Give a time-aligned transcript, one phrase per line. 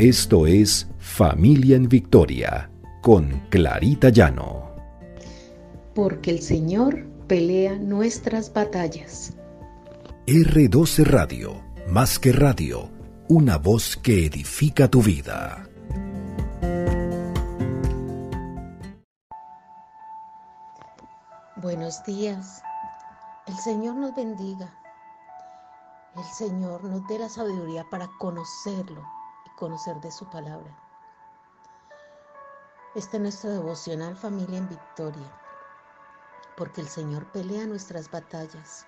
[0.00, 2.70] Esto es Familia en Victoria
[3.02, 4.74] con Clarita Llano.
[5.94, 9.34] Porque el Señor pelea nuestras batallas.
[10.26, 12.88] R12 Radio, más que radio,
[13.28, 15.68] una voz que edifica tu vida.
[21.56, 22.62] Buenos días.
[23.46, 24.72] El Señor nos bendiga.
[26.16, 29.19] El Señor nos dé la sabiduría para conocerlo
[29.60, 30.74] conocer de su palabra.
[32.94, 35.30] Este es nuestro devocional Familia en Victoria,
[36.56, 38.86] porque el Señor pelea nuestras batallas.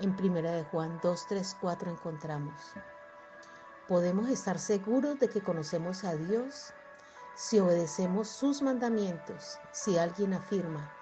[0.00, 2.60] En 1 de Juan 2, 3, 4 encontramos,
[3.86, 6.74] podemos estar seguros de que conocemos a Dios
[7.36, 9.56] si obedecemos sus mandamientos.
[9.70, 10.92] Si alguien afirma,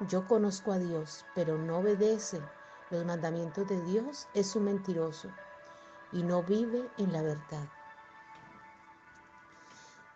[0.00, 2.42] yo conozco a Dios, pero no obedece
[2.90, 5.30] los mandamientos de Dios, es un mentiroso
[6.12, 7.66] y no vive en la verdad.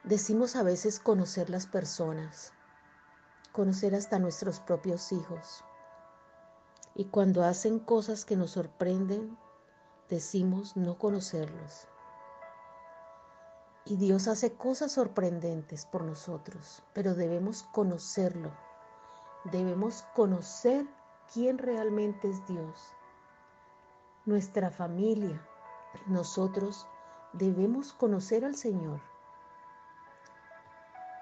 [0.04, 2.54] Decimos a veces conocer las personas,
[3.52, 5.62] conocer hasta nuestros propios hijos.
[6.94, 9.36] Y cuando hacen cosas que nos sorprenden,
[10.08, 11.86] decimos no conocerlos.
[13.84, 18.52] Y Dios hace cosas sorprendentes por nosotros, pero debemos conocerlo.
[19.52, 20.86] Debemos conocer
[21.30, 22.80] quién realmente es Dios.
[24.24, 25.46] Nuestra familia,
[26.06, 26.86] nosotros
[27.34, 29.09] debemos conocer al Señor.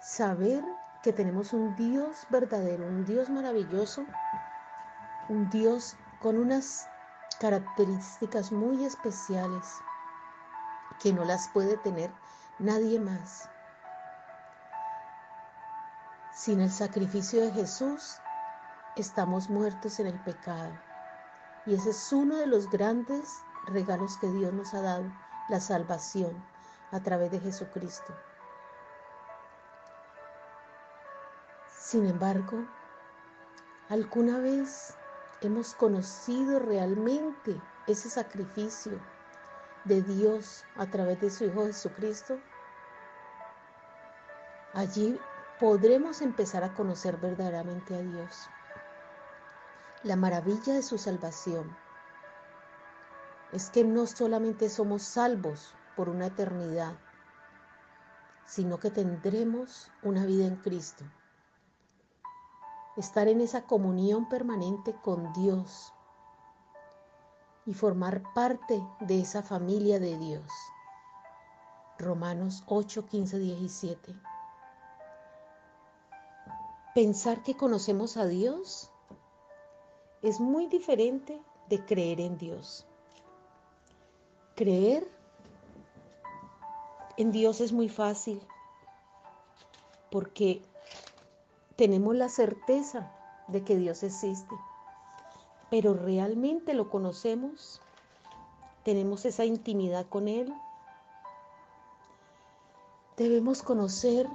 [0.09, 0.65] Saber
[1.03, 4.07] que tenemos un Dios verdadero, un Dios maravilloso,
[5.29, 6.89] un Dios con unas
[7.39, 9.67] características muy especiales
[10.99, 12.11] que no las puede tener
[12.59, 13.51] nadie más.
[16.33, 18.17] Sin el sacrificio de Jesús,
[18.97, 20.73] estamos muertos en el pecado.
[21.67, 23.29] Y ese es uno de los grandes
[23.67, 25.13] regalos que Dios nos ha dado,
[25.51, 26.43] la salvación
[26.93, 28.17] a través de Jesucristo.
[31.89, 32.67] Sin embargo,
[33.89, 34.93] ¿alguna vez
[35.41, 39.01] hemos conocido realmente ese sacrificio
[39.85, 42.39] de Dios a través de su Hijo Jesucristo?
[44.75, 45.19] Allí
[45.59, 48.51] podremos empezar a conocer verdaderamente a Dios
[50.03, 51.75] la maravilla de su salvación
[53.53, 56.99] es que no solamente somos salvos por una eternidad,
[58.45, 61.05] sino que tendremos una vida en Cristo.
[62.99, 65.95] Estar en esa comunión permanente con Dios
[67.65, 70.51] y formar parte de esa familia de Dios.
[71.97, 74.15] Romanos 8, 15, 17.
[76.93, 78.91] Pensar que conocemos a Dios
[80.21, 82.85] es muy diferente de creer en Dios.
[84.57, 85.09] Creer
[87.17, 88.41] en Dios es muy fácil
[90.11, 90.68] porque
[91.79, 93.11] tenemos la certeza
[93.47, 94.55] de que Dios existe,
[95.71, 97.81] pero realmente lo conocemos,
[98.85, 100.53] tenemos esa intimidad con Él.
[103.17, 104.29] Debemos conocer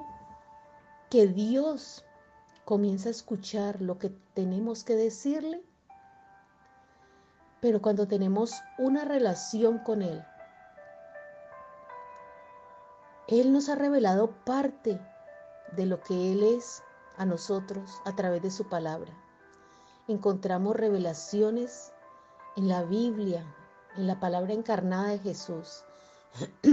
[1.11, 2.03] que Dios
[2.65, 5.63] comienza a escuchar lo que tenemos que decirle
[7.63, 10.21] pero cuando tenemos una relación con Él,
[13.29, 14.99] Él nos ha revelado parte
[15.71, 16.83] de lo que Él es
[17.17, 19.11] a nosotros a través de su palabra.
[20.07, 21.91] Encontramos revelaciones
[22.55, 23.45] en la Biblia,
[23.95, 25.83] en la palabra encarnada de Jesús.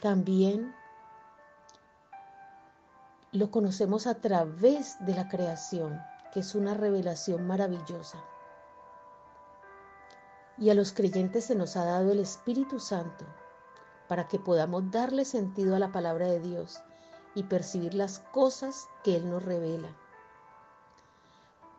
[0.00, 0.74] También
[3.32, 6.00] lo conocemos a través de la creación,
[6.32, 8.18] que es una revelación maravillosa.
[10.58, 13.26] Y a los creyentes se nos ha dado el Espíritu Santo
[14.08, 16.80] para que podamos darle sentido a la palabra de Dios
[17.36, 19.94] y percibir las cosas que Él nos revela.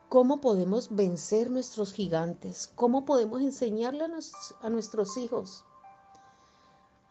[0.08, 2.72] ¿Cómo podemos vencer nuestros gigantes?
[2.76, 4.06] ¿Cómo podemos enseñarle
[4.62, 5.66] a, nuestros hijos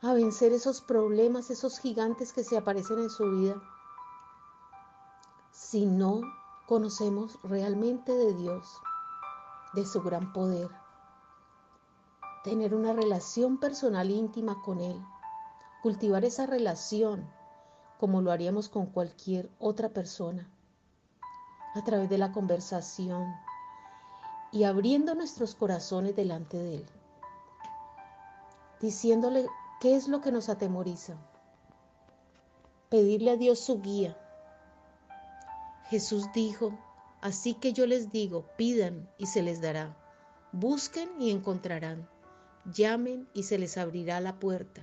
[0.01, 3.61] a vencer esos problemas, esos gigantes que se aparecen en su vida?
[5.51, 6.21] Si no
[6.67, 8.67] conocemos realmente de Dios,
[9.75, 10.71] de su gran poder
[12.45, 15.05] tener una relación personal íntima con Él,
[15.83, 17.29] cultivar esa relación
[17.99, 20.49] como lo haríamos con cualquier otra persona,
[21.75, 23.35] a través de la conversación
[24.53, 26.87] y abriendo nuestros corazones delante de Él,
[28.81, 29.47] diciéndole
[29.81, 31.17] qué es lo que nos atemoriza,
[32.89, 34.17] pedirle a Dios su guía.
[35.91, 36.73] Jesús dijo,
[37.21, 39.97] así que yo les digo, pidan y se les dará,
[40.53, 42.09] busquen y encontrarán.
[42.65, 44.83] Llamen y se les abrirá la puerta,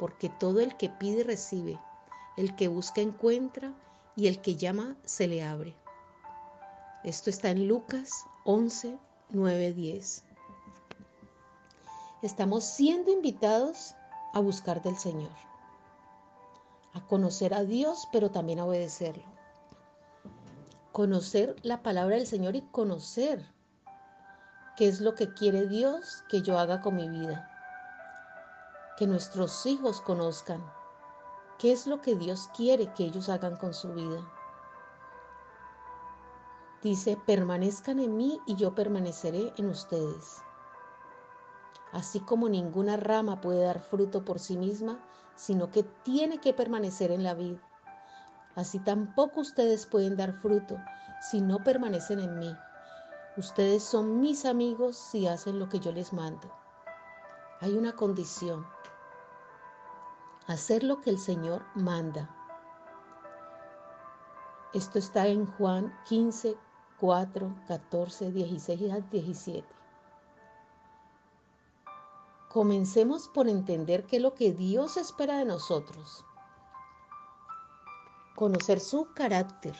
[0.00, 1.78] porque todo el que pide recibe,
[2.40, 3.74] el que busca encuentra
[4.16, 5.76] y el que llama se le abre.
[7.04, 8.98] Esto está en Lucas 11,
[9.28, 10.24] 9, 10.
[12.22, 13.94] Estamos siendo invitados
[14.32, 15.30] a buscar del Señor,
[16.94, 19.24] a conocer a Dios, pero también a obedecerlo.
[20.92, 23.44] Conocer la palabra del Señor y conocer
[24.78, 27.50] qué es lo que quiere Dios que yo haga con mi vida.
[28.96, 30.79] Que nuestros hijos conozcan
[31.60, 34.26] qué es lo que Dios quiere que ellos hagan con su vida.
[36.82, 40.38] Dice, permanezcan en mí y yo permaneceré en ustedes.
[41.92, 44.98] Así como ninguna rama puede dar fruto por sí misma,
[45.36, 47.58] sino que tiene que permanecer en la vid.
[48.54, 50.78] Así tampoco ustedes pueden dar fruto
[51.30, 52.56] si no permanecen en mí.
[53.36, 56.50] Ustedes son mis amigos si hacen lo que yo les mando.
[57.60, 58.66] Hay una condición.
[60.46, 62.28] Hacer lo que el Señor manda.
[64.72, 66.56] Esto está en Juan 15,
[67.00, 69.66] 4, 14, 16 y 17.
[72.50, 76.24] Comencemos por entender qué es lo que Dios espera de nosotros.
[78.34, 79.76] Conocer su carácter.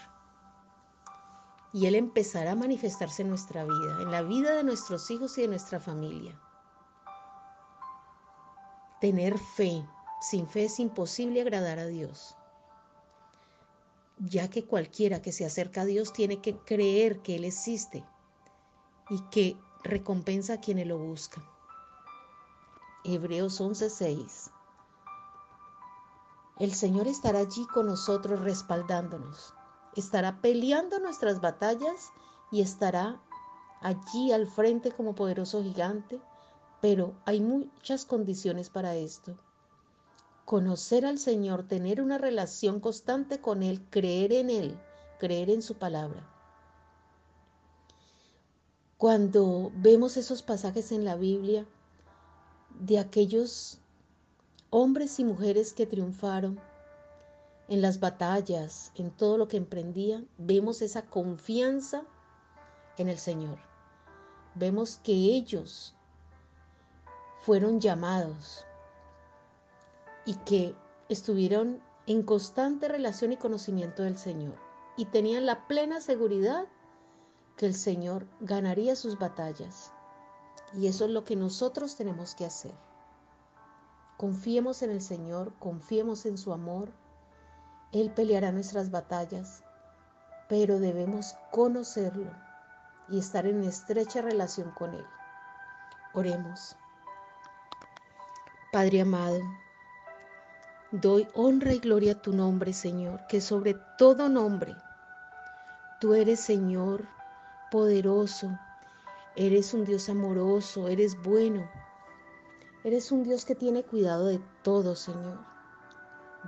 [1.72, 5.42] Y Él empezará a manifestarse en nuestra vida, en la vida de nuestros hijos y
[5.42, 6.40] de nuestra familia.
[9.00, 9.84] Tener fe.
[10.20, 12.36] Sin fe es imposible agradar a Dios.
[14.18, 18.04] Ya que cualquiera que se acerca a Dios tiene que creer que Él existe
[19.08, 21.42] y que recompensa a quienes lo buscan.
[23.02, 24.50] Hebreos 11:6
[26.58, 29.54] El Señor estará allí con nosotros respaldándonos,
[29.96, 32.10] estará peleando nuestras batallas
[32.52, 33.22] y estará
[33.80, 36.20] allí al frente como poderoso gigante,
[36.82, 39.38] pero hay muchas condiciones para esto
[40.50, 44.76] conocer al Señor, tener una relación constante con Él, creer en Él,
[45.20, 46.28] creer en su palabra.
[48.98, 51.64] Cuando vemos esos pasajes en la Biblia
[52.80, 53.78] de aquellos
[54.70, 56.58] hombres y mujeres que triunfaron
[57.68, 62.02] en las batallas, en todo lo que emprendían, vemos esa confianza
[62.98, 63.58] en el Señor.
[64.56, 65.94] Vemos que ellos
[67.40, 68.64] fueron llamados
[70.24, 70.74] y que
[71.08, 74.54] estuvieron en constante relación y conocimiento del Señor
[74.96, 76.66] y tenían la plena seguridad
[77.56, 79.92] que el Señor ganaría sus batallas.
[80.74, 82.74] Y eso es lo que nosotros tenemos que hacer.
[84.16, 86.92] Confiemos en el Señor, confiemos en su amor.
[87.92, 89.64] Él peleará nuestras batallas,
[90.48, 92.30] pero debemos conocerlo
[93.08, 95.04] y estar en estrecha relación con Él.
[96.12, 96.76] Oremos.
[98.72, 99.40] Padre amado,
[100.92, 104.74] Doy honra y gloria a tu nombre, Señor, que sobre todo nombre.
[106.00, 107.06] Tú eres, Señor,
[107.70, 108.58] poderoso.
[109.36, 111.70] Eres un Dios amoroso, eres bueno.
[112.82, 115.38] Eres un Dios que tiene cuidado de todo, Señor.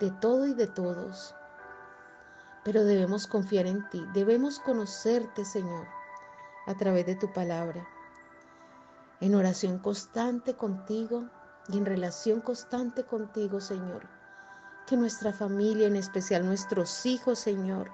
[0.00, 1.36] De todo y de todos.
[2.64, 4.04] Pero debemos confiar en ti.
[4.12, 5.86] Debemos conocerte, Señor,
[6.66, 7.86] a través de tu palabra.
[9.20, 11.28] En oración constante contigo
[11.68, 14.21] y en relación constante contigo, Señor
[14.86, 17.90] que nuestra familia, en especial nuestros hijos, Señor,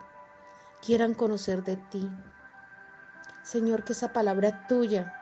[0.81, 2.11] quieran conocer de ti.
[3.43, 5.13] Señor, que esa palabra tuya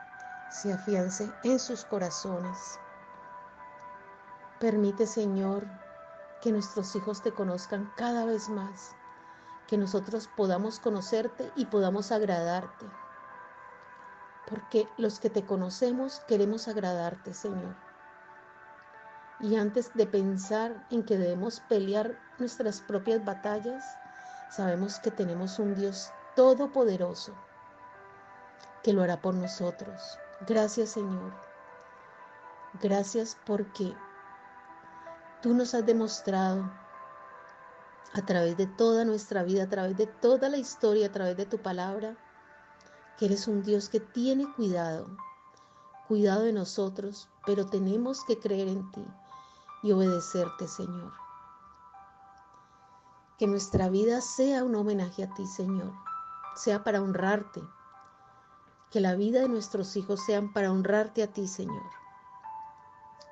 [0.49, 2.79] se afiance en sus corazones.
[4.59, 5.67] Permite, Señor,
[6.41, 8.95] que nuestros hijos te conozcan cada vez más,
[9.67, 12.85] que nosotros podamos conocerte y podamos agradarte.
[14.49, 17.86] Porque los que te conocemos queremos agradarte, Señor.
[19.39, 23.85] Y antes de pensar en que debemos pelear nuestras propias batallas,
[24.49, 27.35] sabemos que tenemos un Dios todopoderoso
[28.81, 30.17] que lo hará por nosotros.
[30.47, 31.33] Gracias Señor.
[32.81, 33.93] Gracias porque
[35.43, 36.71] tú nos has demostrado
[38.13, 41.45] a través de toda nuestra vida, a través de toda la historia, a través de
[41.45, 42.15] tu palabra,
[43.19, 45.15] que eres un Dios que tiene cuidado,
[46.07, 49.05] cuidado de nosotros, pero tenemos que creer en ti
[49.83, 51.13] y obedecerte, Señor.
[53.37, 55.93] Que nuestra vida sea un homenaje a ti, Señor,
[56.55, 57.63] sea para honrarte.
[58.89, 61.83] Que la vida de nuestros hijos sean para honrarte a ti, Señor.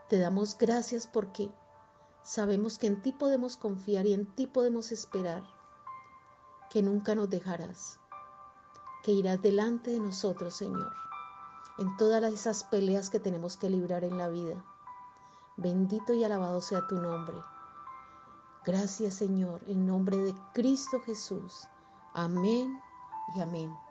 [0.09, 1.49] Te damos gracias porque
[2.23, 5.43] sabemos que en ti podemos confiar y en ti podemos esperar,
[6.69, 7.99] que nunca nos dejarás,
[9.03, 10.91] que irás delante de nosotros, Señor,
[11.79, 14.63] en todas esas peleas que tenemos que librar en la vida
[15.57, 17.37] Bendito y alabado sea tu nombre.
[18.65, 21.67] Gracias Señor, en nombre de Cristo Jesús.
[22.13, 22.79] Amén
[23.35, 23.84] y amén.